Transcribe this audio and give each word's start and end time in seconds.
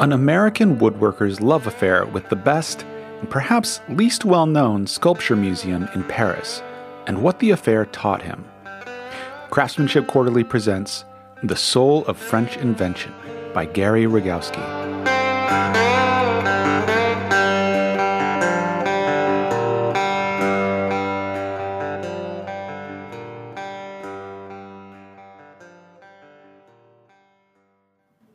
An 0.00 0.10
American 0.12 0.76
woodworker's 0.76 1.40
love 1.40 1.68
affair 1.68 2.04
with 2.04 2.28
the 2.28 2.36
best 2.36 2.82
and 3.20 3.30
perhaps 3.30 3.80
least 3.88 4.24
well 4.24 4.44
known 4.44 4.88
sculpture 4.88 5.36
museum 5.36 5.88
in 5.94 6.02
Paris, 6.02 6.62
and 7.06 7.22
what 7.22 7.38
the 7.38 7.52
affair 7.52 7.86
taught 7.86 8.20
him. 8.20 8.44
Craftsmanship 9.50 10.08
Quarterly 10.08 10.42
presents 10.42 11.04
The 11.44 11.54
Soul 11.54 12.04
of 12.06 12.18
French 12.18 12.56
Invention 12.56 13.14
by 13.54 13.66
Gary 13.66 14.04
Rogowski. 14.04 15.93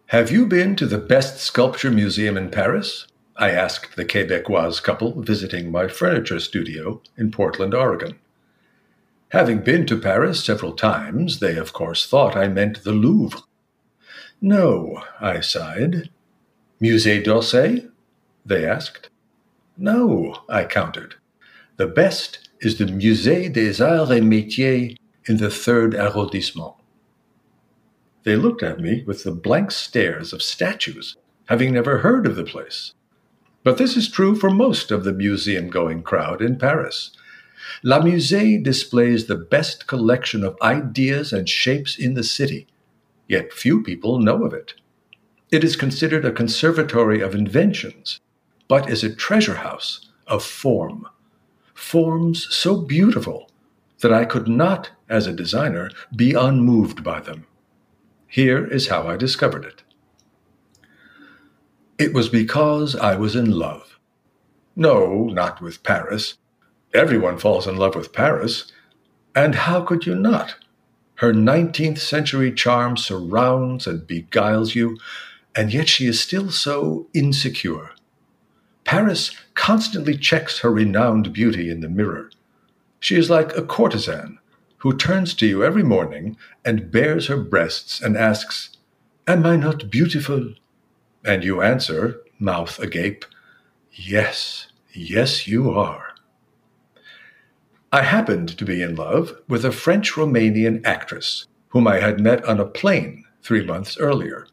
Have 0.10 0.32
you 0.32 0.48
been 0.48 0.76
to 0.78 0.88
the 0.88 0.98
best 0.98 1.38
sculpture 1.38 1.92
museum 1.92 2.36
in 2.36 2.50
Paris? 2.50 3.06
I 3.38 3.52
asked 3.52 3.96
the 3.96 4.04
Quebecois 4.04 4.82
couple 4.82 5.22
visiting 5.22 5.72
my 5.72 5.88
furniture 5.88 6.40
studio 6.40 7.04
in 7.16 7.30
Portland, 7.30 7.76
Oregon. 7.76 8.18
Having 9.28 9.60
been 9.60 9.86
to 9.86 10.00
Paris 10.00 10.44
several 10.44 10.74
times, 10.74 11.38
they 11.38 11.58
of 11.58 11.74
course 11.74 12.08
thought 12.08 12.36
I 12.36 12.48
meant 12.48 12.84
the 12.84 12.92
Louvre. 12.92 13.44
No, 14.42 15.04
I 15.22 15.42
sighed. 15.42 16.10
Musée 16.82 17.24
d'Orsay? 17.24 17.88
They 18.44 18.66
asked. 18.66 19.10
No, 19.78 20.42
I 20.50 20.64
countered. 20.64 21.18
The 21.78 21.86
best 21.86 22.50
is 22.62 22.80
the 22.80 22.86
Musée 22.86 23.54
des 23.54 23.80
Arts 23.80 24.10
et 24.10 24.22
Métiers 24.22 24.98
in 25.28 25.38
the 25.38 25.52
third 25.52 25.94
arrondissement. 25.94 26.79
They 28.30 28.36
looked 28.36 28.62
at 28.62 28.80
me 28.80 29.04
with 29.08 29.24
the 29.24 29.32
blank 29.32 29.72
stares 29.72 30.34
of 30.34 30.44
statues, 30.44 31.18
having 31.46 31.74
never 31.74 31.98
heard 31.98 32.28
of 32.28 32.36
the 32.36 32.44
place. 32.44 32.94
But 33.64 33.80
this 33.80 33.98
is 33.98 34.08
true 34.08 34.36
for 34.36 34.52
most 34.52 34.92
of 34.92 35.04
the 35.04 35.14
museum 35.14 35.72
going 35.72 36.04
crowd 36.04 36.40
in 36.40 36.60
Paris. 36.60 37.10
La 37.82 38.00
Musée 38.00 38.64
displays 38.64 39.26
the 39.26 39.36
best 39.36 39.88
collection 39.88 40.44
of 40.44 40.62
ideas 40.62 41.34
and 41.34 41.50
shapes 41.50 41.98
in 41.98 42.14
the 42.14 42.24
city, 42.24 42.68
yet 43.28 43.52
few 43.52 43.82
people 43.82 44.20
know 44.20 44.46
of 44.46 44.54
it. 44.54 44.76
It 45.50 45.64
is 45.64 45.76
considered 45.76 46.24
a 46.24 46.32
conservatory 46.32 47.22
of 47.22 47.34
inventions, 47.34 48.20
but 48.68 48.92
is 48.92 49.04
a 49.04 49.16
treasure 49.16 49.56
house 49.56 50.08
of 50.28 50.44
form. 50.44 51.08
Forms 51.74 52.48
so 52.56 52.80
beautiful 52.80 53.50
that 54.02 54.14
I 54.14 54.26
could 54.26 54.48
not, 54.48 54.92
as 55.10 55.26
a 55.26 55.34
designer, 55.34 55.90
be 56.16 56.36
unmoved 56.36 57.04
by 57.04 57.22
them. 57.22 57.48
Here 58.32 58.64
is 58.64 58.90
how 58.90 59.08
I 59.08 59.18
discovered 59.18 59.66
it. 59.66 59.82
It 61.98 62.14
was 62.14 62.30
because 62.30 62.96
I 62.96 63.16
was 63.16 63.36
in 63.36 63.50
love. 63.50 64.00
No, 64.76 65.26
not 65.26 65.62
with 65.62 65.82
Paris. 65.84 66.38
Everyone 66.94 67.40
falls 67.40 67.66
in 67.66 67.76
love 67.76 67.96
with 67.96 68.14
Paris. 68.14 68.72
And 69.36 69.56
how 69.56 69.82
could 69.82 70.06
you 70.06 70.14
not? 70.14 70.56
Her 71.16 71.34
19th 71.34 71.98
century 71.98 72.52
charm 72.54 72.98
surrounds 72.98 73.88
and 73.88 74.06
beguiles 74.06 74.76
you, 74.76 75.00
and 75.56 75.74
yet 75.74 75.90
she 75.90 76.06
is 76.06 76.20
still 76.20 76.52
so 76.52 77.08
insecure. 77.16 77.90
Paris 78.86 79.36
constantly 79.56 80.16
checks 80.16 80.60
her 80.60 80.72
renowned 80.72 81.34
beauty 81.34 81.70
in 81.70 81.82
the 81.82 81.90
mirror. 81.90 82.30
She 83.00 83.16
is 83.16 83.30
like 83.30 83.58
a 83.58 83.64
courtesan 83.64 84.39
who 84.80 84.96
turns 84.96 85.34
to 85.36 85.46
you 85.46 85.64
every 85.64 85.84
morning 85.84 86.38
and 86.66 86.92
bares 86.92 87.28
her 87.28 87.38
breasts 87.38 88.02
and 88.02 88.18
asks, 88.18 88.78
Am 89.28 89.46
I 89.46 89.56
not 89.56 89.90
beautiful? 89.90 90.54
And 91.24 91.44
you 91.44 91.62
answer, 91.62 92.22
mouth 92.40 92.80
agape, 92.80 93.26
Yes, 93.92 94.68
yes, 94.94 95.48
you 95.48 95.70
are. 95.72 96.16
I 97.92 98.04
happened 98.04 98.58
to 98.58 98.66
be 98.66 98.82
in 98.82 98.96
love 98.96 99.36
with 99.48 99.66
a 99.66 99.72
French 99.72 100.14
Romanian 100.14 100.86
actress 100.86 101.48
whom 101.70 101.88
I 101.88 102.00
had 102.00 102.20
met 102.20 102.44
on 102.46 102.60
a 102.60 102.66
plane 102.66 103.26
three 103.42 103.66
months 103.66 103.98
earlier. 103.98 104.48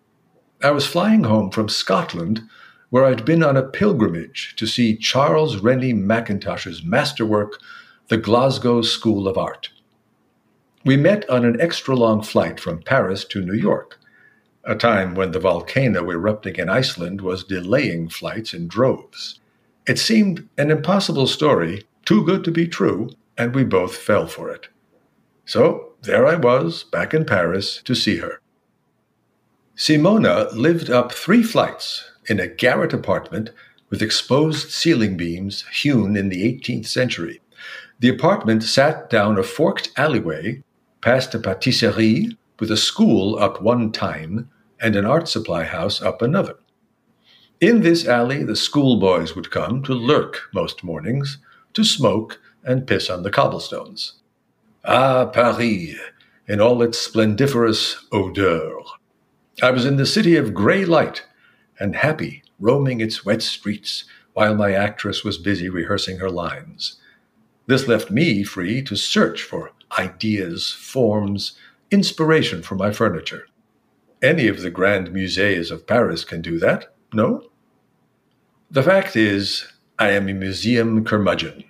I 0.63 0.71
was 0.71 0.87
flying 0.87 1.25
home 1.25 1.51
from 1.51 1.69
Scotland, 1.69 2.43
where 2.91 3.05
I'd 3.05 3.25
been 3.25 3.43
on 3.43 3.57
a 3.57 3.63
pilgrimage 3.63 4.55
to 4.57 4.67
see 4.67 4.97
Charles 4.97 5.59
Rennie 5.59 5.93
Mackintosh's 5.93 6.83
masterwork, 6.83 7.61
The 8.09 8.17
Glasgow 8.17 8.83
School 8.83 9.29
of 9.29 9.37
Art. 9.37 9.71
We 10.87 10.97
met 10.97 11.29
on 11.29 11.45
an 11.45 11.61
extra 11.61 11.97
long 11.97 12.23
flight 12.23 12.61
from 12.61 12.81
Paris 12.81 13.25
to 13.25 13.45
New 13.45 13.55
York, 13.55 13.99
a 14.63 14.77
time 14.77 15.17
when 15.17 15.33
the 15.33 15.41
volcano 15.41 16.09
erupting 16.09 16.55
in 16.55 16.69
Iceland 16.69 17.23
was 17.23 17.43
delaying 17.43 18.09
flights 18.09 18.55
in 18.55 18.69
droves. 18.69 19.41
It 19.89 19.99
seemed 19.99 20.49
an 20.57 20.71
impossible 20.71 21.27
story, 21.27 21.83
too 22.05 22.25
good 22.25 22.45
to 22.45 22.53
be 22.53 22.69
true, 22.69 23.11
and 23.37 23.53
we 23.53 23.65
both 23.65 23.97
fell 23.97 24.29
for 24.29 24.49
it. 24.49 24.69
So 25.45 25.95
there 26.03 26.25
I 26.25 26.37
was, 26.37 26.85
back 26.85 27.13
in 27.13 27.25
Paris, 27.25 27.83
to 27.83 27.97
see 27.97 28.19
her. 28.19 28.41
Simona 29.77 30.53
lived 30.53 30.89
up 30.89 31.11
three 31.11 31.43
flights 31.43 32.13
in 32.27 32.39
a 32.39 32.47
garret 32.47 32.93
apartment 32.93 33.51
with 33.91 34.03
exposed 34.03 34.71
ceiling 34.71 35.17
beams 35.17 35.65
hewn 35.83 36.17
in 36.17 36.29
the 36.29 36.45
18th 36.45 36.87
century. 36.87 37.41
The 37.99 38.09
apartment 38.09 38.63
sat 38.63 39.11
down 39.11 39.37
a 39.37 39.43
forked 39.43 39.91
alleyway 39.97 40.63
past 41.07 41.37
a 41.37 41.39
patisserie 41.39 42.37
with 42.59 42.69
a 42.69 42.77
school 42.77 43.39
up 43.39 43.63
one 43.63 43.93
time 43.93 44.51
and 44.81 44.97
an 44.97 45.05
art 45.05 45.29
supply 45.29 45.63
house 45.63 46.03
up 46.03 46.21
another. 46.21 46.57
In 47.61 47.83
this 47.83 48.09
alley, 48.09 48.43
the 48.43 48.57
schoolboys 48.57 49.37
would 49.37 49.53
come 49.53 49.85
to 49.85 49.95
lurk 49.95 50.49
most 50.53 50.83
mornings, 50.83 51.39
to 51.75 51.85
smoke 51.85 52.41
and 52.65 52.89
piss 52.89 53.09
on 53.09 53.23
the 53.23 53.31
cobblestones. 53.31 54.15
Ah, 54.85 55.27
Paris, 55.27 55.95
in 56.49 56.61
all 56.61 56.83
its 56.83 56.99
splendiferous 56.99 58.05
odeur. 58.13 58.83
I 59.63 59.71
was 59.71 59.87
in 59.87 59.99
the 59.99 60.07
city 60.07 60.35
of 60.35 60.55
grey 60.55 60.85
light 60.85 61.25
and 61.79 61.95
happy, 61.95 62.43
roaming 62.59 63.01
its 63.01 63.25
wet 63.25 63.43
streets 63.43 64.07
while 64.33 64.57
my 64.57 64.73
actress 64.73 65.23
was 65.23 65.39
busy 65.39 65.69
rehearsing 65.69 66.19
her 66.19 66.31
lines. 66.31 66.97
This 67.69 67.87
left 67.87 68.11
me 68.11 68.43
free 68.43 68.83
to 68.83 68.97
search 68.97 69.45
for 69.45 69.69
ideas, 69.99 70.71
forms, 70.73 71.59
inspiration 71.91 72.63
for 72.63 72.75
my 72.75 72.93
furniture. 72.93 73.47
Any 74.23 74.49
of 74.49 74.63
the 74.63 74.71
grand 74.71 75.13
musees 75.13 75.71
of 75.71 75.87
Paris 75.87 76.25
can 76.25 76.43
do 76.43 76.59
that, 76.59 76.95
no? 77.13 77.45
The 78.71 78.83
fact 78.83 79.15
is, 79.15 79.67
I 79.99 80.11
am 80.11 80.29
a 80.29 80.35
museum 80.35 81.05
curmudgeon. 81.05 81.65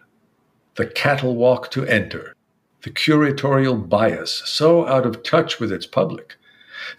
The 0.76 0.86
cattle 0.86 1.36
walk 1.36 1.70
to 1.72 1.84
enter, 1.86 2.34
the 2.82 2.90
curatorial 2.90 3.88
bias 3.88 4.42
so 4.46 4.86
out 4.86 5.06
of 5.06 5.22
touch 5.22 5.60
with 5.60 5.72
its 5.72 5.86
public, 5.86 6.36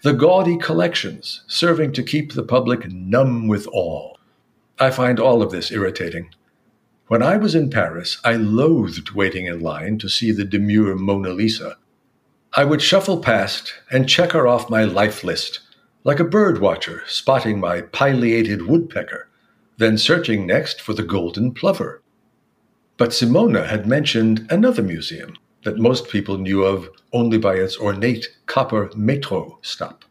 the 0.02 0.12
gaudy 0.12 0.56
collections 0.56 1.42
serving 1.46 1.92
to 1.92 2.02
keep 2.02 2.32
the 2.32 2.42
public 2.42 2.90
numb 2.90 3.48
with 3.48 3.66
awe. 3.72 4.14
I 4.78 4.90
find 4.90 5.18
all 5.18 5.42
of 5.42 5.50
this 5.50 5.70
irritating. 5.70 6.30
When 7.08 7.22
I 7.22 7.38
was 7.38 7.54
in 7.54 7.70
Paris, 7.70 8.18
I 8.22 8.34
loathed 8.34 9.12
waiting 9.12 9.46
in 9.46 9.60
line 9.60 9.96
to 10.00 10.10
see 10.10 10.30
the 10.30 10.44
demure 10.44 10.94
Mona 10.94 11.30
Lisa. 11.30 11.78
I 12.52 12.64
would 12.64 12.82
shuffle 12.82 13.22
past 13.22 13.72
and 13.90 14.06
check 14.06 14.32
her 14.32 14.46
off 14.46 14.68
my 14.68 14.84
life 14.84 15.24
list, 15.24 15.60
like 16.04 16.20
a 16.20 16.24
bird 16.24 16.60
watcher 16.60 17.02
spotting 17.06 17.60
my 17.60 17.80
pileated 17.80 18.66
woodpecker, 18.66 19.26
then 19.78 19.96
searching 19.96 20.46
next 20.46 20.82
for 20.82 20.92
the 20.92 21.02
golden 21.02 21.54
plover. 21.54 22.02
But 22.98 23.10
Simona 23.10 23.66
had 23.66 23.86
mentioned 23.86 24.46
another 24.50 24.82
museum 24.82 25.32
that 25.64 25.78
most 25.78 26.10
people 26.10 26.36
knew 26.36 26.62
of 26.62 26.90
only 27.14 27.38
by 27.38 27.54
its 27.54 27.78
ornate 27.78 28.28
copper 28.44 28.90
metro 28.94 29.58
stop. 29.62 30.04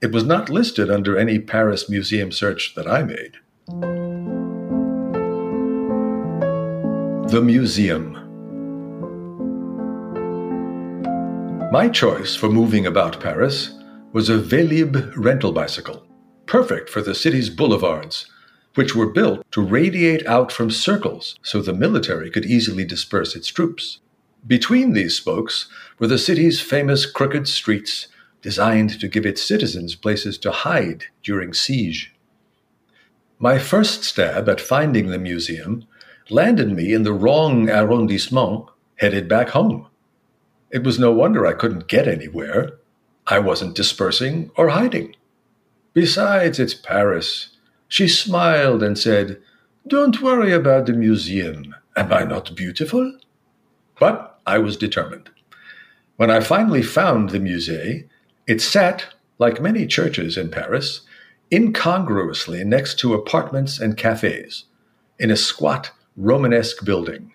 It 0.00 0.12
was 0.12 0.24
not 0.24 0.48
listed 0.48 0.88
under 0.88 1.18
any 1.18 1.40
Paris 1.40 1.90
museum 1.90 2.30
search 2.30 2.76
that 2.76 2.86
I 2.86 3.02
made. 3.02 4.01
The 7.32 7.40
Museum. 7.40 8.12
My 11.72 11.88
choice 11.88 12.36
for 12.36 12.50
moving 12.50 12.84
about 12.84 13.20
Paris 13.20 13.72
was 14.12 14.28
a 14.28 14.36
Vélib 14.36 15.14
rental 15.16 15.50
bicycle, 15.50 16.04
perfect 16.44 16.90
for 16.90 17.00
the 17.00 17.14
city's 17.14 17.48
boulevards, 17.48 18.26
which 18.74 18.94
were 18.94 19.10
built 19.10 19.50
to 19.52 19.62
radiate 19.62 20.26
out 20.26 20.52
from 20.52 20.70
circles 20.70 21.38
so 21.40 21.62
the 21.62 21.72
military 21.72 22.30
could 22.30 22.44
easily 22.44 22.84
disperse 22.84 23.34
its 23.34 23.48
troops. 23.48 24.00
Between 24.46 24.92
these 24.92 25.16
spokes 25.16 25.70
were 25.98 26.08
the 26.08 26.18
city's 26.18 26.60
famous 26.60 27.06
crooked 27.06 27.48
streets, 27.48 28.08
designed 28.42 29.00
to 29.00 29.08
give 29.08 29.24
its 29.24 29.42
citizens 29.42 29.94
places 29.94 30.36
to 30.36 30.50
hide 30.50 31.06
during 31.22 31.54
siege. 31.54 32.14
My 33.38 33.58
first 33.58 34.04
stab 34.04 34.50
at 34.50 34.60
finding 34.60 35.06
the 35.06 35.18
museum 35.18 35.86
landed 36.32 36.72
me 36.72 36.92
in 36.92 37.02
the 37.02 37.12
wrong 37.12 37.68
arrondissement, 37.68 38.66
headed 38.96 39.28
back 39.28 39.50
home. 39.50 39.86
It 40.70 40.84
was 40.84 40.98
no 40.98 41.12
wonder 41.12 41.46
I 41.46 41.52
couldn't 41.52 41.88
get 41.88 42.08
anywhere. 42.08 42.70
I 43.26 43.38
wasn't 43.38 43.76
dispersing 43.76 44.50
or 44.56 44.70
hiding. 44.70 45.14
Besides, 45.92 46.58
it's 46.58 46.74
Paris. 46.74 47.50
She 47.88 48.08
smiled 48.08 48.82
and 48.82 48.98
said, 48.98 49.38
Don't 49.86 50.22
worry 50.22 50.52
about 50.52 50.86
the 50.86 50.94
museum. 50.94 51.74
Am 51.94 52.12
I 52.12 52.24
not 52.24 52.56
beautiful? 52.56 53.18
But 54.00 54.40
I 54.46 54.58
was 54.58 54.76
determined. 54.76 55.28
When 56.16 56.30
I 56.30 56.40
finally 56.40 56.82
found 56.82 57.30
the 57.30 57.38
musée, 57.38 58.08
it 58.46 58.60
sat, 58.60 59.06
like 59.38 59.60
many 59.60 59.86
churches 59.86 60.38
in 60.38 60.50
Paris, 60.50 61.02
incongruously 61.52 62.64
next 62.64 62.98
to 63.00 63.12
apartments 63.14 63.78
and 63.78 63.96
cafes, 63.96 64.64
in 65.18 65.30
a 65.30 65.36
squat 65.36 65.90
Romanesque 66.16 66.84
building. 66.84 67.32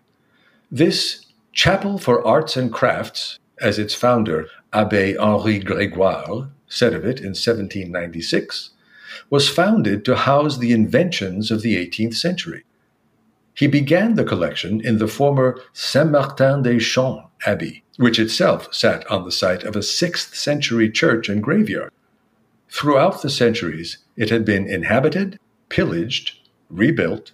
This 0.72 1.26
Chapel 1.52 1.98
for 1.98 2.26
Arts 2.26 2.56
and 2.56 2.72
Crafts, 2.72 3.40
as 3.60 3.80
its 3.80 3.96
founder, 3.96 4.48
Abbe 4.72 5.18
Henri 5.18 5.60
Gregoire, 5.60 6.50
said 6.68 6.94
of 6.94 7.04
it 7.04 7.20
in 7.20 7.34
1796, 7.34 8.72
was 9.30 9.50
founded 9.50 10.06
to 10.06 10.16
house 10.16 10.58
the 10.58 10.72
inventions 10.72 11.50
of 11.50 11.62
the 11.62 11.76
18th 11.76 12.16
century. 12.16 12.64
He 13.56 13.66
began 13.66 14.14
the 14.14 14.24
collection 14.24 14.80
in 14.82 15.00
the 15.00 15.08
former 15.08 15.60
Saint 15.74 16.12
Martin 16.12 16.62
des 16.62 16.80
Champs 16.80 17.28
Abbey, 17.48 17.84
which 17.98 18.20
itself 18.20 18.72
sat 18.72 19.10
on 19.10 19.26
the 19.26 19.32
site 19.32 19.64
of 19.64 19.76
a 19.76 19.80
6th 19.80 20.36
century 20.36 20.92
church 20.92 21.30
and 21.30 21.42
graveyard. 21.42 21.92
Throughout 22.70 23.24
the 23.24 23.30
centuries, 23.32 23.98
it 24.16 24.30
had 24.30 24.46
been 24.46 24.68
inhabited, 24.68 25.40
pillaged, 25.70 26.38
rebuilt, 26.70 27.32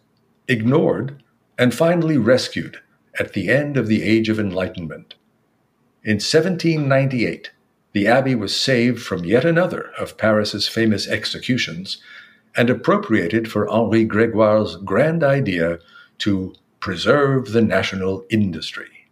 ignored, 0.48 1.22
and 1.64 1.74
finally 1.74 2.18
rescued 2.18 2.82
at 3.18 3.32
the 3.32 3.48
end 3.48 3.78
of 3.78 3.88
the 3.88 4.04
Age 4.04 4.28
of 4.28 4.38
Enlightenment. 4.38 5.16
In 6.04 6.16
1798, 6.16 7.52
the 7.94 8.06
abbey 8.06 8.36
was 8.36 8.54
saved 8.54 9.02
from 9.02 9.24
yet 9.24 9.46
another 9.46 9.92
of 9.98 10.18
Paris's 10.18 10.68
famous 10.68 11.08
executions 11.08 12.00
and 12.58 12.70
appropriated 12.70 13.50
for 13.50 13.70
Henri 13.70 14.04
Gregoire's 14.04 14.76
grand 14.76 15.24
idea 15.24 15.80
to 16.18 16.54
preserve 16.82 17.54
the 17.54 17.62
national 17.62 18.26
industry. 18.30 19.08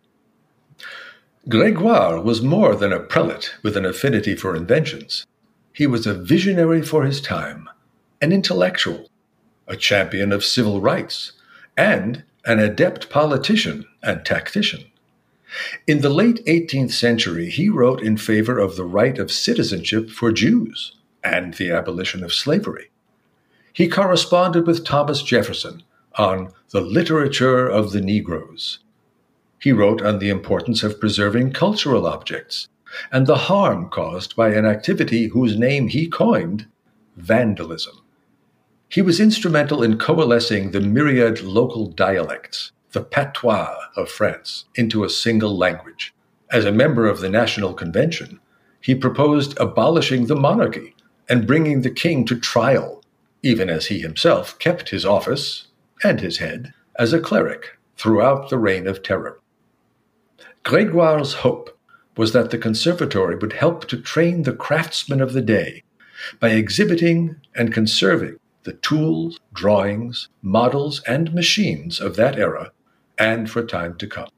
Gregoire 1.47 2.19
was 2.19 2.41
more 2.41 2.75
than 2.75 2.91
a 2.91 2.99
prelate 2.99 3.55
with 3.63 3.77
an 3.77 3.85
affinity 3.85 4.35
for 4.35 4.57
inventions. 4.57 5.25
He 5.71 5.87
was 5.87 6.05
a 6.05 6.13
visionary 6.13 6.81
for 6.81 7.05
his 7.05 7.21
time, 7.21 7.69
an 8.21 8.33
intellectual, 8.33 9.07
a 9.69 9.77
champion 9.77 10.33
of 10.33 10.43
civil 10.43 10.81
rights, 10.81 11.31
and 11.77 12.25
an 12.45 12.59
adept 12.59 13.09
politician 13.09 13.85
and 14.01 14.25
tactician. 14.25 14.83
In 15.85 16.01
the 16.01 16.09
late 16.09 16.43
18th 16.45 16.91
century, 16.91 17.49
he 17.49 17.69
wrote 17.69 18.01
in 18.01 18.17
favor 18.17 18.57
of 18.57 18.75
the 18.75 18.85
right 18.85 19.17
of 19.19 19.31
citizenship 19.31 20.09
for 20.09 20.31
Jews 20.31 20.95
and 21.23 21.53
the 21.55 21.71
abolition 21.71 22.23
of 22.23 22.33
slavery. 22.33 22.89
He 23.73 23.87
corresponded 23.87 24.65
with 24.65 24.85
Thomas 24.85 25.21
Jefferson 25.21 25.83
on 26.15 26.51
the 26.71 26.81
literature 26.81 27.67
of 27.67 27.91
the 27.91 28.01
Negroes. 28.01 28.79
He 29.59 29.71
wrote 29.71 30.01
on 30.01 30.19
the 30.19 30.29
importance 30.29 30.83
of 30.83 30.99
preserving 30.99 31.53
cultural 31.53 32.07
objects 32.07 32.67
and 33.11 33.27
the 33.27 33.35
harm 33.35 33.89
caused 33.89 34.35
by 34.35 34.49
an 34.49 34.65
activity 34.65 35.27
whose 35.27 35.57
name 35.57 35.87
he 35.87 36.07
coined 36.07 36.67
vandalism. 37.15 38.01
He 38.91 39.01
was 39.01 39.21
instrumental 39.21 39.83
in 39.83 39.97
coalescing 39.97 40.71
the 40.71 40.81
myriad 40.81 41.41
local 41.43 41.87
dialects, 41.87 42.73
the 42.91 42.99
patois 42.99 43.77
of 43.95 44.09
France, 44.09 44.65
into 44.75 45.05
a 45.05 45.09
single 45.09 45.57
language. 45.57 46.13
As 46.51 46.65
a 46.65 46.73
member 46.73 47.07
of 47.07 47.21
the 47.21 47.29
National 47.29 47.73
Convention, 47.73 48.41
he 48.81 48.93
proposed 48.93 49.57
abolishing 49.57 50.25
the 50.25 50.35
monarchy 50.35 50.93
and 51.29 51.47
bringing 51.47 51.83
the 51.83 51.89
king 51.89 52.25
to 52.25 52.37
trial, 52.37 53.01
even 53.41 53.69
as 53.69 53.85
he 53.85 54.01
himself 54.01 54.59
kept 54.59 54.89
his 54.89 55.05
office 55.05 55.67
and 56.03 56.19
his 56.19 56.39
head 56.39 56.73
as 56.99 57.13
a 57.13 57.21
cleric 57.21 57.77
throughout 57.95 58.49
the 58.49 58.57
Reign 58.57 58.87
of 58.87 59.01
Terror. 59.01 59.39
Gregoire's 60.63 61.35
hope 61.35 61.79
was 62.17 62.33
that 62.33 62.51
the 62.51 62.57
conservatory 62.57 63.37
would 63.37 63.53
help 63.53 63.87
to 63.87 64.01
train 64.01 64.43
the 64.43 64.51
craftsmen 64.51 65.21
of 65.21 65.31
the 65.31 65.41
day 65.41 65.83
by 66.41 66.49
exhibiting 66.49 67.37
and 67.55 67.73
conserving 67.73 68.37
the 68.63 68.73
tools, 68.73 69.39
drawings, 69.53 70.29
models, 70.41 71.01
and 71.07 71.33
machines 71.33 71.99
of 71.99 72.15
that 72.15 72.37
era 72.37 72.71
and 73.17 73.49
for 73.49 73.63
time 73.63 73.95
to 73.97 74.07
come. 74.07 74.29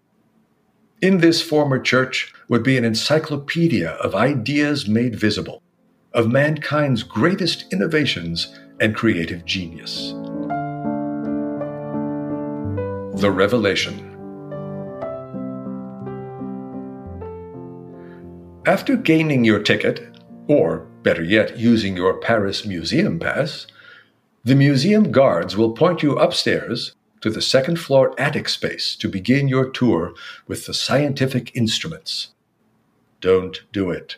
In 1.02 1.18
this 1.18 1.42
former 1.42 1.80
church 1.80 2.34
would 2.48 2.64
be 2.64 2.78
an 2.78 2.86
encyclopedia 2.86 3.92
of 3.92 4.16
ideas 4.16 4.88
made 4.88 5.16
visible, 5.16 5.62
of 6.14 6.30
mankind's 6.30 7.04
greatest 7.04 7.66
innovations 7.74 8.58
and 8.80 8.96
creative 8.96 9.46
genius. 9.46 10.14
The 13.20 13.32
Revelation 13.32 14.10
After 18.66 18.96
gaining 18.96 19.44
your 19.44 19.60
ticket, 19.60 20.18
or 20.48 20.88
better 21.04 21.24
yet, 21.24 21.58
using 21.58 21.98
your 21.98 22.14
Paris 22.14 22.66
Museum 22.66 23.20
Pass, 23.20 23.68
the 24.46 24.56
museum 24.56 25.10
guards 25.10 25.56
will 25.56 25.72
point 25.72 26.04
you 26.04 26.18
upstairs 26.18 26.96
to 27.22 27.30
the 27.30 27.42
second 27.42 27.80
floor 27.80 28.14
attic 28.20 28.50
space 28.50 28.94
to 28.98 29.08
begin 29.08 29.48
your 29.48 29.70
tour 29.70 30.14
with 30.48 30.66
the 30.66 30.74
scientific 30.74 31.56
instruments. 31.56 32.34
Don't 33.22 33.62
do 33.72 33.90
it. 33.90 34.18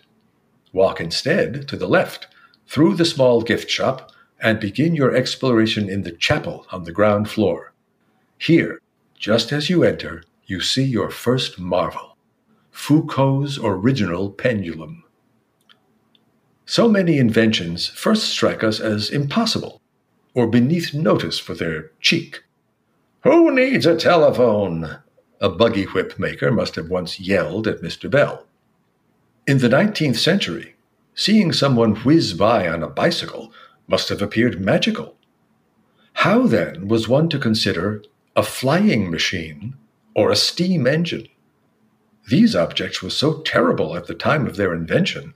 Walk 0.74 1.00
instead 1.00 1.68
to 1.68 1.77
the 1.77 1.88
left, 1.88 2.27
through 2.68 2.95
the 2.95 3.06
small 3.06 3.44
gift 3.44 3.69
shop, 3.69 4.12
and 4.42 4.60
begin 4.60 4.95
your 4.95 5.16
exploration 5.16 5.88
in 5.88 6.01
the 6.01 6.12
chapel 6.12 6.66
on 6.72 6.86
the 6.86 6.92
ground 6.92 7.30
floor. 7.30 7.72
Here, 8.39 8.81
just 9.19 9.51
as 9.51 9.69
you 9.69 9.83
enter, 9.83 10.24
you 10.48 10.60
see 10.60 10.83
your 10.83 11.12
first 11.12 11.60
marvel 11.60 12.18
Foucault's 12.72 13.60
original 13.62 14.31
pendulum. 14.31 15.04
So 16.66 16.89
many 16.89 17.19
inventions 17.19 17.88
first 17.88 18.24
strike 18.25 18.63
us 18.63 18.80
as 18.80 19.12
impossible 19.12 19.81
or 20.36 20.46
beneath 20.46 20.94
notice 20.94 21.40
for 21.40 21.56
their 21.56 21.92
cheek. 22.00 22.44
Who 23.24 23.50
needs 23.56 23.88
a 23.88 23.96
telephone? 23.96 25.00
A 25.42 25.50
buggy 25.50 25.86
whip 25.86 26.20
maker 26.20 26.52
must 26.52 26.76
have 26.76 26.90
once 26.90 27.20
yelled 27.20 27.68
at 27.68 27.82
Mr. 27.82 28.12
Bell. 28.12 28.46
In 29.48 29.58
the 29.58 29.70
19th 29.70 30.18
century, 30.18 30.76
seeing 31.16 31.52
someone 31.52 31.96
whiz 31.96 32.34
by 32.34 32.68
on 32.68 32.84
a 32.84 32.88
bicycle 32.88 33.52
must 33.88 34.10
have 34.10 34.22
appeared 34.22 34.62
magical. 34.62 35.16
How 36.13 36.46
then 36.48 36.88
was 36.88 37.08
one 37.08 37.30
to 37.30 37.39
consider 37.39 38.04
a 38.36 38.44
flying 38.44 39.10
machine 39.10 39.75
or 40.15 40.30
a 40.32 40.36
steam 40.36 40.86
engine? 40.86 41.27
These 42.27 42.56
objects 42.56 43.01
were 43.01 43.10
so 43.10 43.42
terrible 43.42 43.96
at 43.96 44.08
the 44.08 44.15
time 44.15 44.48
of 44.48 44.56
their 44.56 44.74
invention, 44.74 45.34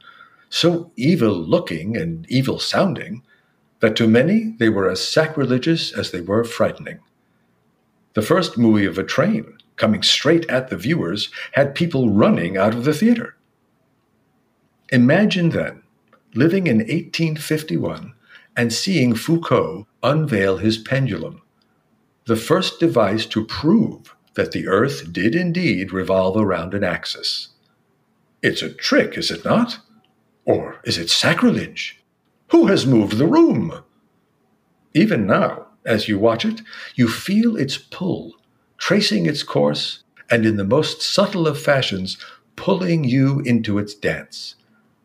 so 0.50 0.91
evil 0.96 1.34
looking 1.34 1.96
and 1.96 2.25
evil 2.29 2.60
sounding, 2.60 3.22
that 3.79 3.95
to 3.95 4.07
many 4.07 4.55
they 4.59 4.69
were 4.69 4.89
as 4.89 5.07
sacrilegious 5.07 5.91
as 5.91 6.12
they 6.12 6.21
were 6.21 6.43
frightening. 6.43 7.00
The 8.13 8.21
first 8.21 8.57
movie 8.57 8.86
of 8.86 8.98
a 8.98 9.03
train, 9.03 9.57
coming 9.75 10.03
straight 10.03 10.50
at 10.50 10.69
the 10.69 10.77
viewers, 10.77 11.29
had 11.53 11.75
people 11.75 12.09
running 12.09 12.57
out 12.57 12.74
of 12.74 12.83
the 12.83 12.93
theater. 12.93 13.36
Imagine 14.91 15.50
then 15.50 15.83
living 16.33 16.67
in 16.67 16.77
1851 16.77 18.13
and 18.55 18.74
seeing 18.74 19.15
Foucault 19.15 19.88
unveil 20.03 20.57
his 20.57 20.77
pendulum, 20.77 21.41
the 22.25 22.36
first 22.36 22.79
device 22.79 23.25
to 23.27 23.45
prove 23.45 24.15
that 24.33 24.51
the 24.51 24.67
Earth 24.67 25.12
did 25.12 25.36
indeed 25.36 25.91
revolve 25.91 26.38
around 26.38 26.74
an 26.74 26.83
axis. 26.83 27.50
It's 28.41 28.62
a 28.62 28.74
trick, 28.74 29.17
is 29.17 29.31
it 29.31 29.43
not? 29.43 29.79
Or 30.45 30.81
is 30.83 30.98
it 30.98 31.09
sacrilege? 31.09 31.99
Who 32.51 32.68
has 32.68 32.86
moved 32.86 33.18
the 33.18 33.27
room? 33.27 33.84
Even 34.94 35.27
now, 35.27 35.68
as 35.86 36.08
you 36.08 36.18
watch 36.18 36.46
it, 36.46 36.62
you 36.96 37.08
feel 37.08 37.56
its 37.56 37.77
pull, 37.77 38.34
tracing 38.77 39.25
its 39.25 39.44
course, 39.44 40.03
and 40.29 40.46
in 40.46 40.58
the 40.58 40.63
most 40.63 41.01
subtle 41.01 41.48
of 41.48 41.62
fashions, 41.62 42.18
pulling 42.56 43.03
you 43.03 43.39
into 43.41 43.77
its 43.77 43.94
dance, 43.94 44.56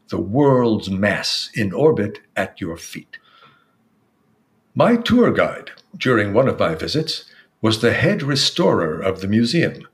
the 0.09 0.19
world's 0.19 0.91
mass 0.91 1.51
in 1.55 1.73
orbit 1.73 2.21
at 2.35 2.61
your 2.61 2.77
feet. 2.77 3.19
My 4.75 4.97
tour 4.97 5.31
guide, 5.31 5.71
during 5.97 6.33
one 6.33 6.49
of 6.49 6.59
my 6.59 6.75
visits, 6.75 7.27
was 7.61 7.81
the 7.81 7.93
head 7.93 8.23
restorer 8.23 9.01
of 9.01 9.21
the 9.21 9.29
museum, 9.29 9.87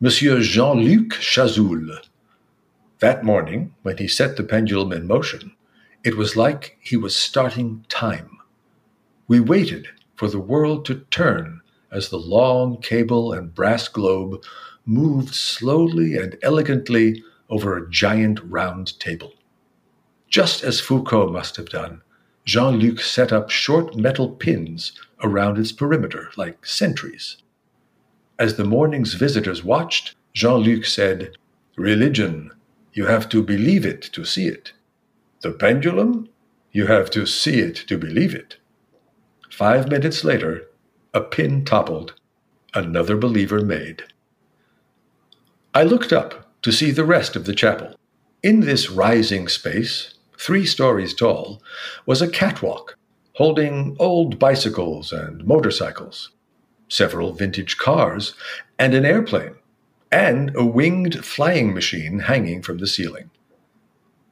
Monsieur 0.00 0.40
Jean 0.40 0.80
Luc 0.80 1.14
Chazoul. 1.14 1.98
That 3.00 3.24
morning, 3.24 3.74
when 3.82 3.98
he 3.98 4.08
set 4.08 4.36
the 4.36 4.42
pendulum 4.42 4.92
in 4.92 5.06
motion, 5.06 5.54
it 6.04 6.18
was 6.18 6.36
like 6.36 6.76
he 6.80 6.96
was 6.98 7.16
starting 7.16 7.84
time. 7.88 8.38
We 9.26 9.40
waited 9.40 9.88
for 10.14 10.28
the 10.28 10.38
world 10.38 10.84
to 10.84 11.06
turn 11.10 11.62
as 11.90 12.10
the 12.10 12.18
long 12.18 12.80
cable 12.82 13.32
and 13.32 13.54
brass 13.54 13.88
globe 13.88 14.44
moved 14.84 15.34
slowly 15.34 16.18
and 16.18 16.36
elegantly 16.42 17.22
over 17.48 17.76
a 17.76 17.90
giant 17.90 18.38
round 18.44 19.00
table. 19.00 19.32
Just 20.28 20.62
as 20.62 20.80
Foucault 20.80 21.30
must 21.32 21.56
have 21.56 21.70
done, 21.70 22.02
Jean 22.44 22.78
Luc 22.78 23.00
set 23.00 23.32
up 23.32 23.48
short 23.48 23.96
metal 23.96 24.28
pins 24.28 24.92
around 25.22 25.56
its 25.56 25.72
perimeter, 25.72 26.30
like 26.36 26.66
sentries. 26.66 27.38
As 28.38 28.56
the 28.56 28.64
morning's 28.64 29.14
visitors 29.14 29.64
watched, 29.64 30.14
Jean 30.34 30.60
Luc 30.60 30.84
said, 30.84 31.36
Religion, 31.76 32.50
you 32.92 33.06
have 33.06 33.28
to 33.30 33.42
believe 33.42 33.86
it 33.86 34.02
to 34.12 34.24
see 34.24 34.46
it. 34.48 34.72
The 35.44 35.52
pendulum, 35.52 36.30
you 36.72 36.86
have 36.86 37.10
to 37.10 37.26
see 37.26 37.58
it 37.60 37.76
to 37.88 37.98
believe 37.98 38.34
it. 38.34 38.56
Five 39.50 39.90
minutes 39.90 40.24
later, 40.24 40.70
a 41.12 41.20
pin 41.20 41.66
toppled, 41.66 42.14
another 42.72 43.14
believer 43.14 43.60
made. 43.60 44.04
I 45.74 45.82
looked 45.82 46.14
up 46.14 46.50
to 46.62 46.72
see 46.72 46.90
the 46.90 47.04
rest 47.04 47.36
of 47.36 47.44
the 47.44 47.54
chapel. 47.54 47.94
In 48.42 48.60
this 48.60 48.88
rising 48.88 49.46
space, 49.48 50.14
three 50.38 50.64
stories 50.64 51.12
tall, 51.12 51.62
was 52.06 52.22
a 52.22 52.30
catwalk 52.30 52.96
holding 53.34 53.96
old 53.98 54.38
bicycles 54.38 55.12
and 55.12 55.44
motorcycles, 55.44 56.30
several 56.88 57.34
vintage 57.34 57.76
cars, 57.76 58.32
and 58.78 58.94
an 58.94 59.04
airplane, 59.04 59.56
and 60.10 60.56
a 60.56 60.64
winged 60.64 61.22
flying 61.22 61.74
machine 61.74 62.20
hanging 62.20 62.62
from 62.62 62.78
the 62.78 62.86
ceiling. 62.86 63.28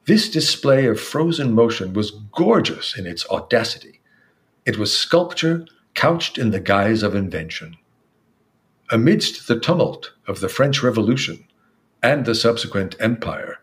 This 0.05 0.29
display 0.29 0.85
of 0.85 0.99
frozen 0.99 1.53
motion 1.53 1.93
was 1.93 2.11
gorgeous 2.11 2.97
in 2.97 3.07
its 3.07 3.25
audacity. 3.29 4.01
It 4.65 4.77
was 4.77 4.97
sculpture 4.97 5.65
couched 5.93 6.37
in 6.37 6.51
the 6.51 6.59
guise 6.59 7.03
of 7.03 7.15
invention. 7.15 7.77
Amidst 8.91 9.47
the 9.47 9.59
tumult 9.59 10.11
of 10.27 10.41
the 10.41 10.49
French 10.49 10.83
Revolution 10.83 11.47
and 12.01 12.25
the 12.25 12.35
subsequent 12.35 12.95
empire, 12.99 13.59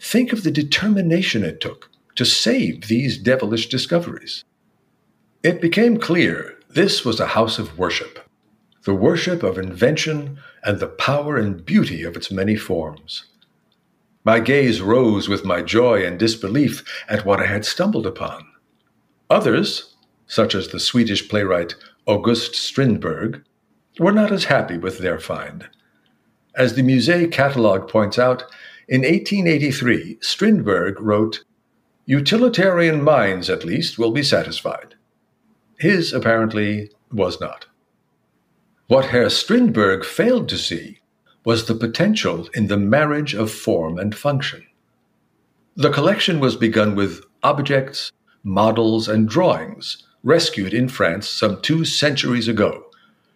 think 0.00 0.32
of 0.32 0.42
the 0.42 0.50
determination 0.50 1.44
it 1.44 1.60
took 1.60 1.88
to 2.16 2.24
save 2.24 2.88
these 2.88 3.16
devilish 3.16 3.68
discoveries. 3.68 4.42
It 5.44 5.60
became 5.60 5.98
clear 5.98 6.58
this 6.68 7.04
was 7.04 7.20
a 7.20 7.28
house 7.28 7.60
of 7.60 7.78
worship, 7.78 8.18
the 8.82 8.94
worship 8.94 9.44
of 9.44 9.56
invention 9.56 10.38
and 10.64 10.80
the 10.80 10.88
power 10.88 11.36
and 11.36 11.64
beauty 11.64 12.02
of 12.02 12.16
its 12.16 12.32
many 12.32 12.56
forms. 12.56 13.26
My 14.26 14.40
gaze 14.40 14.80
rose 14.80 15.28
with 15.28 15.44
my 15.44 15.62
joy 15.62 16.04
and 16.04 16.18
disbelief 16.18 16.82
at 17.08 17.24
what 17.24 17.38
I 17.38 17.46
had 17.46 17.64
stumbled 17.64 18.08
upon. 18.08 18.44
Others, 19.30 19.94
such 20.26 20.52
as 20.52 20.66
the 20.66 20.80
Swedish 20.80 21.28
playwright 21.28 21.76
August 22.06 22.56
Strindberg, 22.56 23.44
were 24.00 24.10
not 24.10 24.32
as 24.32 24.46
happy 24.46 24.78
with 24.78 24.98
their 24.98 25.20
find. 25.20 25.68
As 26.56 26.74
the 26.74 26.82
Musée 26.82 27.30
catalogue 27.30 27.88
points 27.88 28.18
out, 28.18 28.42
in 28.88 29.02
1883, 29.02 30.18
Strindberg 30.20 31.00
wrote, 31.00 31.44
Utilitarian 32.04 33.04
minds, 33.04 33.48
at 33.48 33.64
least, 33.64 33.96
will 33.96 34.10
be 34.10 34.24
satisfied. 34.24 34.96
His, 35.78 36.12
apparently, 36.12 36.90
was 37.12 37.40
not. 37.40 37.66
What 38.88 39.06
Herr 39.06 39.30
Strindberg 39.30 40.04
failed 40.04 40.48
to 40.48 40.58
see 40.58 40.98
was 41.46 41.66
the 41.66 41.74
potential 41.76 42.48
in 42.54 42.66
the 42.66 42.76
marriage 42.76 43.32
of 43.32 43.52
form 43.52 43.98
and 43.98 44.16
function. 44.16 44.66
The 45.76 45.92
collection 45.92 46.40
was 46.40 46.56
begun 46.56 46.96
with 46.96 47.22
objects, 47.44 48.10
models, 48.42 49.08
and 49.08 49.28
drawings 49.28 50.02
rescued 50.24 50.74
in 50.74 50.88
France 50.88 51.28
some 51.28 51.62
two 51.62 51.84
centuries 51.84 52.48
ago, 52.48 52.86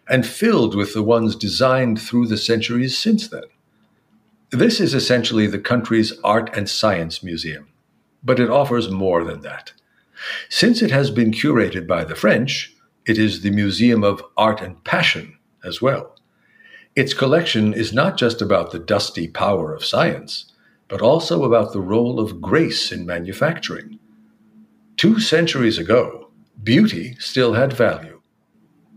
and 0.09 0.27
filled 0.27 0.75
with 0.75 0.93
the 0.93 1.01
ones 1.01 1.37
designed 1.37 2.01
through 2.01 2.27
the 2.27 2.37
centuries 2.37 2.97
since 2.97 3.29
then. 3.29 3.45
This 4.49 4.81
is 4.81 4.93
essentially 4.93 5.47
the 5.47 5.57
country's 5.57 6.11
art 6.21 6.53
and 6.53 6.67
science 6.67 7.23
museum, 7.23 7.69
but 8.21 8.41
it 8.41 8.49
offers 8.49 8.91
more 8.91 9.23
than 9.23 9.39
that. 9.43 9.71
Since 10.49 10.81
it 10.81 10.91
has 10.91 11.11
been 11.11 11.31
curated 11.31 11.87
by 11.87 12.03
the 12.03 12.15
French, 12.15 12.75
it 13.05 13.17
is 13.17 13.41
the 13.41 13.51
Museum 13.51 14.03
of 14.03 14.21
Art 14.35 14.59
and 14.59 14.83
Passion 14.83 15.37
as 15.63 15.81
well. 15.81 16.17
Its 16.95 17.13
collection 17.13 17.73
is 17.73 17.93
not 17.93 18.17
just 18.17 18.41
about 18.41 18.71
the 18.71 18.79
dusty 18.79 19.27
power 19.27 19.73
of 19.73 19.85
science, 19.85 20.51
but 20.89 21.01
also 21.01 21.45
about 21.45 21.71
the 21.71 21.79
role 21.79 22.19
of 22.19 22.41
grace 22.41 22.91
in 22.91 23.05
manufacturing. 23.05 23.97
Two 24.97 25.19
centuries 25.19 25.77
ago, 25.77 26.29
beauty 26.61 27.15
still 27.17 27.53
had 27.53 27.71
value. 27.71 28.21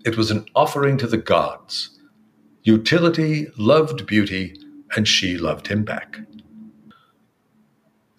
It 0.04 0.16
was 0.16 0.32
an 0.32 0.44
offering 0.56 0.98
to 0.98 1.06
the 1.06 1.16
gods. 1.16 2.00
Utility 2.64 3.46
loved 3.56 4.06
beauty, 4.06 4.58
and 4.96 5.06
she 5.06 5.38
loved 5.38 5.68
him 5.68 5.84
back. 5.84 6.18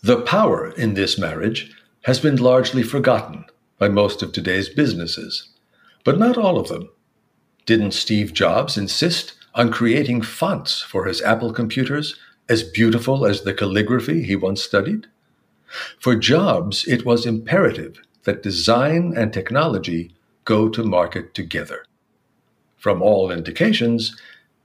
The 0.01 0.21
power 0.21 0.69
in 0.71 0.93
this 0.93 1.19
marriage 1.19 1.71
has 2.03 2.19
been 2.19 2.37
largely 2.37 2.83
forgotten 2.83 3.45
by 3.77 3.89
most 3.89 4.21
of 4.21 4.31
today's 4.31 4.69
businesses, 4.69 5.49
but 6.05 6.17
not 6.17 6.37
all 6.37 6.57
of 6.57 6.69
them. 6.69 6.89
Didn't 7.65 7.91
Steve 7.91 8.33
Jobs 8.33 8.77
insist 8.77 9.33
on 9.55 9.71
creating 9.71 10.21
fonts 10.21 10.81
for 10.81 11.05
his 11.05 11.21
Apple 11.21 11.51
computers 11.51 12.15
as 12.47 12.61
beautiful 12.61 13.25
as 13.25 13.41
the 13.41 13.53
calligraphy 13.53 14.23
he 14.23 14.35
once 14.35 14.61
studied? 14.61 15.07
For 15.99 16.15
Jobs, 16.15 16.85
it 16.87 17.05
was 17.05 17.25
imperative 17.25 17.99
that 18.23 18.43
design 18.43 19.13
and 19.15 19.33
technology 19.33 20.13
go 20.43 20.69
to 20.69 20.83
market 20.83 21.33
together. 21.33 21.85
From 22.77 23.01
all 23.01 23.31
indications, 23.31 24.15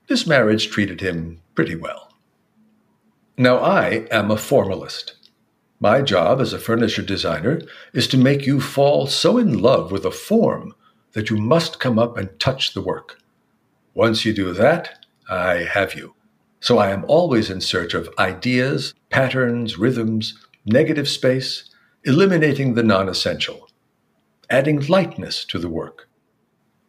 this 0.08 0.26
marriage 0.26 0.68
treated 0.68 1.00
him 1.00 1.40
pretty 1.54 1.74
well. 1.74 2.12
Now, 3.38 3.58
I 3.58 4.06
am 4.10 4.30
a 4.30 4.36
formalist. 4.36 5.14
My 5.78 6.02
job 6.02 6.40
as 6.42 6.52
a 6.52 6.58
furniture 6.58 7.00
designer 7.02 7.62
is 7.94 8.06
to 8.08 8.18
make 8.18 8.46
you 8.46 8.60
fall 8.60 9.06
so 9.06 9.38
in 9.38 9.62
love 9.62 9.90
with 9.90 10.04
a 10.04 10.10
form 10.10 10.74
that 11.12 11.30
you 11.30 11.38
must 11.38 11.80
come 11.80 11.98
up 11.98 12.18
and 12.18 12.38
touch 12.38 12.74
the 12.74 12.82
work. 12.82 13.18
Once 13.94 14.24
you 14.24 14.32
do 14.32 14.52
that, 14.52 15.04
I 15.28 15.66
have 15.72 15.94
you. 15.94 16.14
So 16.60 16.78
I 16.78 16.90
am 16.90 17.04
always 17.08 17.50
in 17.50 17.60
search 17.60 17.94
of 17.94 18.08
ideas, 18.18 18.94
patterns, 19.08 19.78
rhythms, 19.78 20.38
negative 20.64 21.08
space, 21.08 21.70
eliminating 22.04 22.74
the 22.74 22.82
non 22.82 23.08
essential, 23.08 23.68
adding 24.48 24.80
lightness 24.86 25.44
to 25.46 25.58
the 25.58 25.68
work. 25.68 26.08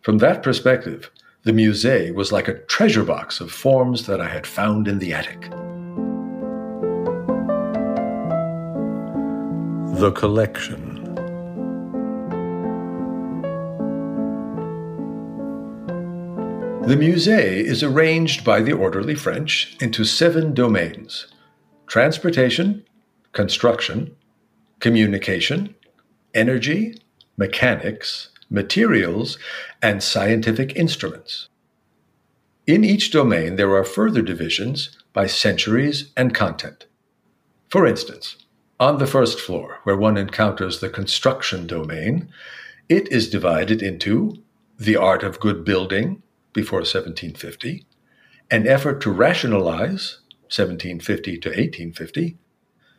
From 0.01 0.19
that 0.19 0.43
perspective, 0.43 1.09
the 1.43 1.51
musée 1.51 2.13
was 2.13 2.31
like 2.31 2.47
a 2.47 2.59
treasure 2.65 3.03
box 3.03 3.39
of 3.39 3.51
forms 3.51 4.05
that 4.05 4.21
I 4.21 4.27
had 4.27 4.45
found 4.45 4.87
in 4.87 4.99
the 4.99 5.13
attic. 5.13 5.49
The 9.99 10.11
Collection. 10.11 10.90
The 16.87 16.95
musée 16.95 17.63
is 17.63 17.83
arranged 17.83 18.43
by 18.43 18.61
the 18.61 18.73
orderly 18.73 19.13
French 19.13 19.77
into 19.79 20.03
seven 20.03 20.55
domains 20.55 21.27
transportation, 21.85 22.83
construction, 23.33 24.15
communication, 24.79 25.75
energy, 26.33 26.99
mechanics, 27.37 28.29
materials, 28.49 29.37
and 29.83 30.01
scientific 30.01 30.75
instruments. 30.75 31.47
In 32.65 32.83
each 32.83 33.11
domain, 33.11 33.57
there 33.57 33.75
are 33.75 33.83
further 33.83 34.23
divisions 34.23 34.97
by 35.13 35.27
centuries 35.27 36.11
and 36.17 36.33
content. 36.33 36.87
For 37.69 37.85
instance, 37.85 38.37
on 38.79 38.97
the 38.97 39.07
first 39.07 39.39
floor, 39.39 39.77
where 39.83 39.95
one 39.95 40.17
encounters 40.17 40.79
the 40.79 40.89
construction 40.89 41.67
domain, 41.67 42.29
it 42.89 43.07
is 43.11 43.29
divided 43.29 43.83
into 43.83 44.41
the 44.79 44.95
art 44.95 45.21
of 45.21 45.39
good 45.39 45.63
building 45.63 46.23
before 46.53 46.79
1750, 46.79 47.85
an 48.49 48.67
effort 48.67 49.01
to 49.01 49.11
rationalize 49.11 50.19
1750 50.49 51.37
to 51.37 51.49
1850, 51.49 52.37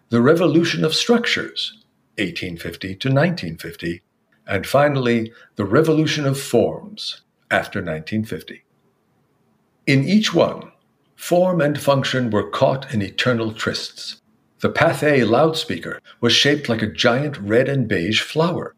the 0.08 0.22
revolution 0.22 0.84
of 0.84 0.94
structures 0.94 1.78
1850 2.18 2.88
to 2.88 3.08
1950, 3.08 4.02
and 4.46 4.66
finally 4.66 5.32
the 5.56 5.64
revolution 5.64 6.26
of 6.26 6.40
forms 6.40 7.22
after 7.50 7.78
1950. 7.78 8.64
In 9.86 10.04
each 10.04 10.34
one, 10.34 10.72
form 11.16 11.60
and 11.60 11.80
function 11.80 12.30
were 12.30 12.50
caught 12.50 12.92
in 12.92 13.02
eternal 13.02 13.52
trysts. 13.52 14.20
The 14.60 14.70
Pathé 14.70 15.28
loudspeaker 15.28 16.00
was 16.20 16.32
shaped 16.32 16.68
like 16.68 16.82
a 16.82 16.92
giant 16.92 17.36
red 17.38 17.68
and 17.68 17.88
beige 17.88 18.20
flower. 18.20 18.74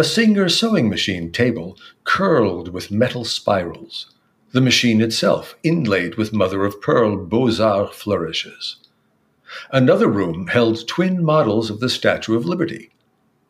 A 0.00 0.04
Singer 0.04 0.48
sewing 0.48 0.88
machine 0.88 1.32
table 1.32 1.76
curled 2.04 2.68
with 2.68 2.92
metal 2.92 3.24
spirals. 3.24 4.14
The 4.52 4.60
machine 4.60 5.00
itself 5.00 5.56
inlaid 5.64 6.14
with 6.14 6.32
mother 6.32 6.64
of 6.64 6.80
pearl 6.80 7.16
beaux 7.16 7.50
arts 7.60 7.96
flourishes. 7.96 8.76
Another 9.72 10.06
room 10.06 10.46
held 10.46 10.86
twin 10.86 11.24
models 11.24 11.68
of 11.68 11.80
the 11.80 11.88
Statue 11.88 12.36
of 12.36 12.46
Liberty, 12.46 12.90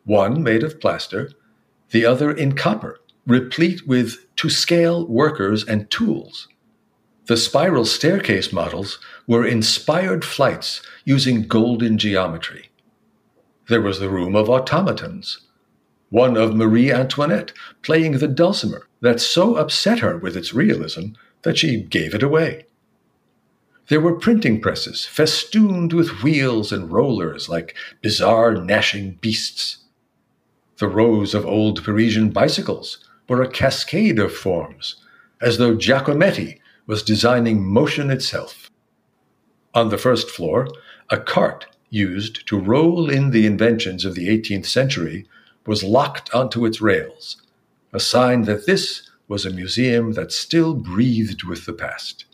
one 0.05 0.41
made 0.41 0.63
of 0.63 0.79
plaster, 0.81 1.29
the 1.91 2.03
other 2.03 2.31
in 2.31 2.53
copper, 2.53 2.99
replete 3.27 3.87
with 3.87 4.25
to 4.37 4.49
scale 4.49 5.05
workers 5.05 5.63
and 5.63 5.87
tools. 5.91 6.47
The 7.27 7.37
spiral 7.37 7.85
staircase 7.85 8.51
models 8.51 8.97
were 9.27 9.45
inspired 9.45 10.25
flights 10.25 10.81
using 11.05 11.43
golden 11.43 11.99
geometry. 11.99 12.71
There 13.67 13.83
was 13.83 13.99
the 13.99 14.09
room 14.09 14.35
of 14.35 14.49
automatons, 14.49 15.45
one 16.09 16.35
of 16.37 16.55
Marie 16.55 16.91
Antoinette 16.91 17.51
playing 17.81 18.13
the 18.13 18.27
dulcimer 18.27 18.87
that 19.01 19.19
so 19.19 19.55
upset 19.55 19.99
her 19.99 20.17
with 20.17 20.35
its 20.35 20.53
realism 20.53 21.11
that 21.43 21.57
she 21.57 21.81
gave 21.81 22.13
it 22.13 22.23
away. 22.23 22.65
There 23.87 24.01
were 24.01 24.19
printing 24.19 24.61
presses 24.61 25.05
festooned 25.05 25.93
with 25.93 26.21
wheels 26.21 26.71
and 26.71 26.91
rollers 26.91 27.49
like 27.49 27.75
bizarre 28.01 28.53
gnashing 28.53 29.17
beasts. 29.21 29.77
The 30.77 30.87
rows 30.87 31.33
of 31.33 31.45
old 31.45 31.83
Parisian 31.83 32.29
bicycles 32.29 33.03
were 33.27 33.41
a 33.41 33.49
cascade 33.49 34.19
of 34.19 34.33
forms, 34.33 34.95
as 35.41 35.57
though 35.57 35.75
Giacometti 35.75 36.59
was 36.85 37.03
designing 37.03 37.65
motion 37.65 38.09
itself. 38.11 38.69
On 39.73 39.89
the 39.89 39.97
first 39.97 40.29
floor, 40.29 40.67
a 41.09 41.17
cart 41.17 41.65
used 41.89 42.47
to 42.47 42.59
roll 42.59 43.09
in 43.09 43.31
the 43.31 43.45
inventions 43.45 44.05
of 44.05 44.15
the 44.15 44.27
18th 44.27 44.65
century 44.65 45.27
was 45.65 45.83
locked 45.83 46.33
onto 46.33 46.65
its 46.65 46.81
rails, 46.81 47.41
a 47.93 47.99
sign 47.99 48.43
that 48.43 48.65
this 48.65 49.09
was 49.27 49.45
a 49.45 49.51
museum 49.51 50.13
that 50.13 50.31
still 50.31 50.73
breathed 50.73 51.43
with 51.43 51.65
the 51.65 51.73
past. 51.73 52.25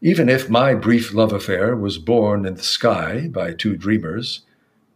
Even 0.00 0.28
if 0.28 0.48
my 0.48 0.74
brief 0.74 1.12
love 1.12 1.32
affair 1.32 1.74
was 1.74 1.98
born 1.98 2.46
in 2.46 2.54
the 2.54 2.62
sky 2.62 3.28
by 3.28 3.52
two 3.52 3.76
dreamers, 3.76 4.42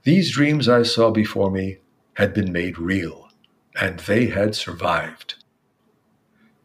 these 0.04 0.30
dreams 0.30 0.68
I 0.68 0.82
saw 0.82 1.10
before 1.10 1.50
me 1.50 1.78
had 2.14 2.32
been 2.32 2.52
made 2.52 2.78
real, 2.78 3.28
and 3.80 3.98
they 4.00 4.26
had 4.26 4.54
survived. 4.54 5.34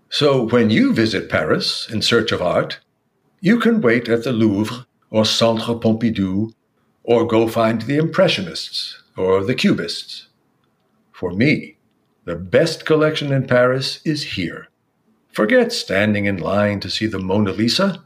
So 0.10 0.48
when 0.48 0.70
you 0.70 0.94
visit 0.94 1.29
Paris 1.29 1.89
in 1.89 2.01
search 2.01 2.32
of 2.32 2.41
art, 2.41 2.79
you 3.41 3.60
can 3.60 3.82
wait 3.82 4.08
at 4.08 4.24
the 4.24 4.32
Louvre 4.32 4.86
or 5.10 5.25
Centre 5.25 5.75
Pompidou, 5.75 6.53
or 7.03 7.27
go 7.27 7.48
find 7.48 7.82
the 7.82 7.98
Impressionists 7.98 9.01
or 9.17 9.44
the 9.44 9.55
Cubists. 9.55 10.25
For 11.15 11.31
me, 11.31 11.77
the 12.25 12.36
best 12.36 12.86
collection 12.86 13.31
in 13.31 13.48
Paris 13.48 14.01
is 14.03 14.36
here. 14.36 14.67
Forget 15.31 15.72
standing 15.72 16.25
in 16.25 16.36
line 16.36 16.81
to 16.81 16.89
see 16.89 17.07
the 17.07 17.19
Mona 17.19 17.53
Lisa. 17.53 18.03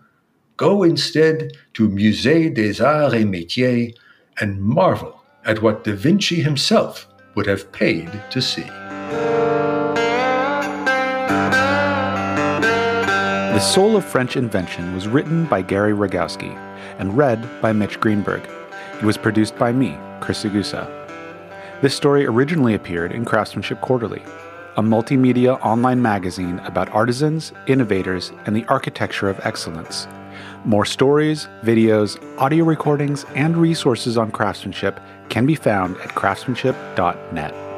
Go 0.58 0.84
instead 0.84 1.54
to 1.74 1.90
Musée 1.90 2.54
des 2.54 2.84
Arts 2.84 3.16
et 3.16 3.26
Métiers 3.26 3.96
and 4.40 4.62
marvel 4.62 5.24
at 5.44 5.64
what 5.64 5.84
Da 5.86 5.96
Vinci 5.96 6.36
himself 6.36 7.08
would 7.34 7.48
have 7.48 7.72
paid 7.72 8.12
to 8.30 8.44
see. 8.44 8.70
The 13.56 13.60
Soul 13.60 13.96
of 13.96 14.06
French 14.06 14.38
Invention 14.38 14.94
was 14.94 15.08
written 15.08 15.46
by 15.46 15.64
Gary 15.64 15.94
Rogowski 15.94 16.56
and 17.00 17.18
read 17.18 17.44
by 17.60 17.74
Mitch 17.74 18.00
Greenberg. 18.00 18.48
It 19.02 19.04
was 19.04 19.18
produced 19.18 19.58
by 19.58 19.72
me, 19.72 19.98
Chris 20.22 20.44
Agusa. 20.44 20.99
This 21.82 21.96
story 21.96 22.26
originally 22.26 22.74
appeared 22.74 23.14
in 23.14 23.24
Craftsmanship 23.24 23.80
Quarterly, 23.80 24.22
a 24.76 24.82
multimedia 24.82 25.58
online 25.62 26.02
magazine 26.02 26.60
about 26.66 26.90
artisans, 26.90 27.54
innovators, 27.68 28.34
and 28.46 28.54
the 28.54 28.66
architecture 28.66 29.30
of 29.30 29.40
excellence. 29.46 30.06
More 30.66 30.84
stories, 30.84 31.48
videos, 31.64 32.22
audio 32.38 32.66
recordings, 32.66 33.26
and 33.34 33.56
resources 33.56 34.18
on 34.18 34.30
craftsmanship 34.30 35.00
can 35.30 35.46
be 35.46 35.56
found 35.56 35.96
at 36.02 36.10
craftsmanship.net. 36.10 37.69